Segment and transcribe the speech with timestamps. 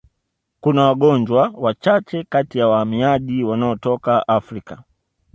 [0.59, 4.83] Kuna wagonjwa wachache kati ya wahamiaji wanaotoka Afrika